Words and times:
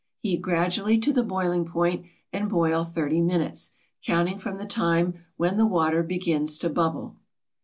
Heat 0.17 0.41
gradually 0.41 0.97
to 0.97 1.13
the 1.13 1.21
boiling 1.21 1.63
point 1.63 2.07
and 2.33 2.49
boil 2.49 2.83
thirty 2.83 3.21
minutes, 3.21 3.73
counting 4.03 4.39
from 4.39 4.57
the 4.57 4.65
time 4.65 5.23
when 5.37 5.57
the 5.57 5.67
water 5.67 6.01
begins 6.01 6.57
to 6.57 6.71
bubble. 6.71 7.17